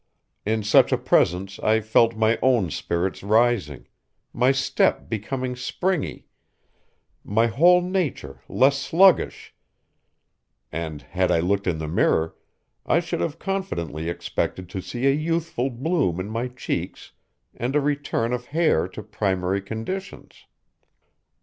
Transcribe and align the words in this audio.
In 0.47 0.63
such 0.63 0.91
a 0.91 0.97
presence 0.97 1.59
I 1.59 1.79
felt 1.79 2.15
my 2.15 2.39
own 2.41 2.71
spirits 2.71 3.21
rising, 3.21 3.87
my 4.33 4.51
step 4.51 5.07
becoming 5.07 5.55
springy, 5.55 6.25
my 7.23 7.45
whole 7.45 7.83
nature 7.83 8.41
less 8.49 8.79
sluggish, 8.79 9.53
and, 10.71 11.03
had 11.03 11.29
I 11.29 11.37
looked 11.39 11.67
in 11.67 11.77
the 11.77 11.87
mirror, 11.87 12.33
I 12.83 12.99
should 12.99 13.21
have 13.21 13.37
confidently 13.37 14.09
expected 14.09 14.69
to 14.69 14.81
see 14.81 15.05
a 15.05 15.11
youthful 15.13 15.69
bloom 15.69 16.19
in 16.19 16.29
my 16.31 16.47
cheeks 16.47 17.11
and 17.55 17.75
a 17.75 17.79
return 17.79 18.33
of 18.33 18.45
hair 18.47 18.87
to 18.87 19.03
primary 19.03 19.61
conditions. 19.61 20.47